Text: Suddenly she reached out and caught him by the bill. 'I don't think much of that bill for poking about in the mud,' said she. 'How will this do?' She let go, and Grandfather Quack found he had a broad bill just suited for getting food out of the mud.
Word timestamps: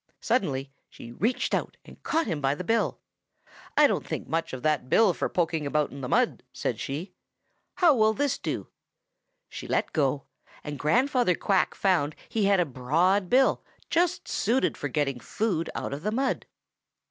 Suddenly 0.19 0.71
she 0.89 1.11
reached 1.11 1.53
out 1.53 1.77
and 1.85 2.01
caught 2.01 2.25
him 2.25 2.41
by 2.41 2.55
the 2.55 2.63
bill. 2.63 2.99
'I 3.77 3.85
don't 3.85 4.07
think 4.07 4.27
much 4.27 4.51
of 4.51 4.63
that 4.63 4.89
bill 4.89 5.13
for 5.13 5.29
poking 5.29 5.67
about 5.67 5.91
in 5.91 6.01
the 6.01 6.09
mud,' 6.09 6.41
said 6.51 6.79
she. 6.79 7.13
'How 7.75 7.93
will 7.93 8.15
this 8.15 8.39
do?' 8.39 8.69
She 9.47 9.67
let 9.67 9.93
go, 9.93 10.23
and 10.63 10.79
Grandfather 10.79 11.35
Quack 11.35 11.75
found 11.75 12.15
he 12.27 12.45
had 12.45 12.59
a 12.59 12.65
broad 12.65 13.29
bill 13.29 13.63
just 13.91 14.27
suited 14.27 14.75
for 14.75 14.87
getting 14.89 15.19
food 15.19 15.69
out 15.75 15.93
of 15.93 16.01
the 16.01 16.11
mud. 16.11 16.47